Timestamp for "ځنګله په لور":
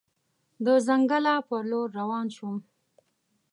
0.87-1.87